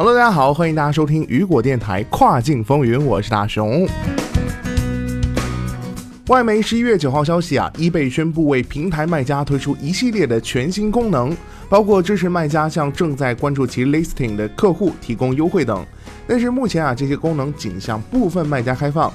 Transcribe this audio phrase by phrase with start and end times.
[0.00, 3.84] Hello，大家好，欢迎大家收听雨果电台跨境风云，我是大熊。
[6.28, 11.36] 外媒十一月九号消息啊，eBay 宣布为平台卖家推出一系列的全新功能，
[11.68, 15.84] 包括支持卖家向正在关注其 listing 的客户提供优惠等。
[16.28, 19.12] 但是目前啊，这些功能仅向部分卖家开放。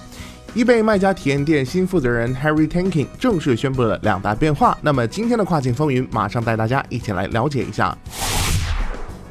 [0.54, 4.78] eBay 卖家体验店新负责人 Harry Tanking 正式宣布了两大变化。
[4.82, 7.98] 那么今天的跨境风云，马上带大家一起来了解一下。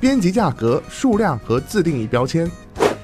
[0.03, 2.51] 编辑价格、数量和自定义标签，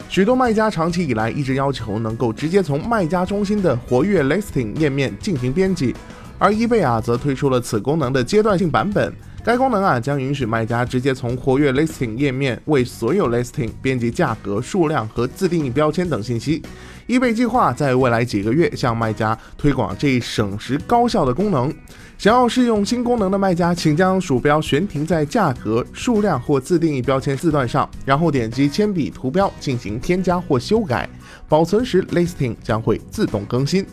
[0.08, 5.94] 许多卖家长期以来一直要求能够直接从卖家中心的活跃 listing 页面进行编辑，
[6.40, 9.14] 而 eBay 啊则推出了此功能的阶段性版本。
[9.48, 16.62] 该功能啊将允许卖家直接从活跃 listing 页面为所有 listing 编辑价格、数量和自定义标签等信息。
[17.06, 21.74] eBay 计划在未来几个月向卖家推广这一省时高效的功能。
[22.18, 31.08] 想要试用新功能的卖家，请将鼠标悬停在价格、数量或自定义标签字段上，然后点击铅笔图标进行添加或修改。
[31.48, 33.86] 保存时，listing 将会自动更新。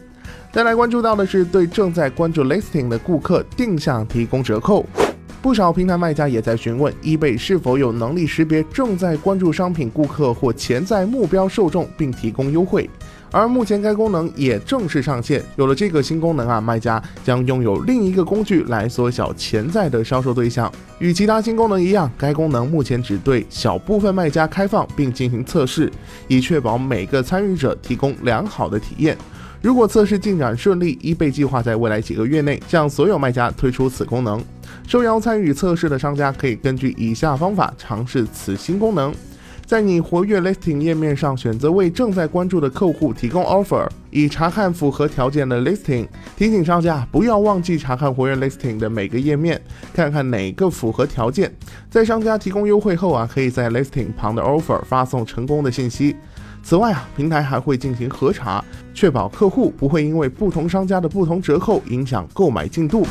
[0.51, 4.85] 再来关注到的是，对正在关注 listing 的顾客定向提供折扣。
[5.45, 12.89] 不少平台卖家也在询问 eBay 是否有能力识别正在关注商品顾客或潜在目标受众，并提供优惠。
[13.29, 15.43] 而目前该功能也正式上线。
[15.55, 20.71] 有了这个新功能啊，卖家将拥有另一个工具来缩小潜在的销售对象。
[20.97, 25.91] 与其他新功能一样，该功能目前只对小部分卖家开放并进行测试，
[26.27, 29.15] 以确保每个参与者提供良好的体验。
[29.65, 34.39] 如果测试进展顺利，eBay 计划在未来几个月内向所有卖家推出此功能。
[34.87, 39.11] 受邀参与测试的商家可以根据以下方法尝试此新功能。
[39.65, 46.07] 在你活跃 listing 页面上，选择为正在关注的客户提供 offer，以查看符合条件的 listing。
[46.37, 49.59] 提醒商家不要忘记查看活跃 listing 的每个页面，
[49.91, 51.51] 看看哪个符合条件。
[51.89, 56.15] 在商家提供优惠后啊，可以在 listing 旁的 offer 发送成功的信息。
[56.65, 63.05] 此外啊，平台还会进行核查，确保客户不会因为不同商家的不同折扣影响购买进度。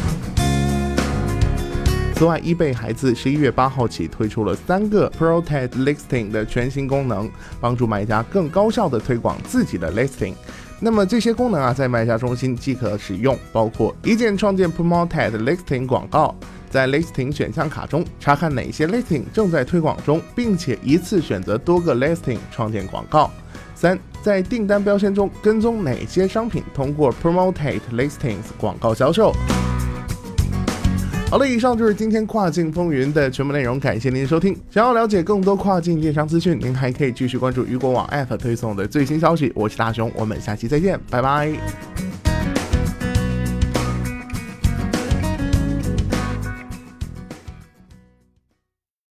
[2.16, 10.34] 此外，eBay 还自十一月八号起推出了三个 Protect Listing 的全新功能，帮助买家更高效地推广自己的 listing。
[10.80, 16.34] 那么这些功能啊，在卖家中心即可使用，包括一键创建 Promoted Listing 广告，
[16.74, 23.30] 在 Listing 选项卡中查看哪些 listing 正在推广中，并且一次选择多个 listing 创建广告。
[23.76, 29.32] 三，在订单标签中跟踪哪些商品通过 Promote Listings 广告销售。
[31.30, 34.60] 好了，以上就是今天跨境风云的全部内容，感谢您的收听。
[34.68, 39.52] 想要了解更多跨境电商资讯，您还可以继续关注雨果网 App 推送的最新消息。
[39.54, 41.93] 我是大熊，我们下期再见，拜拜。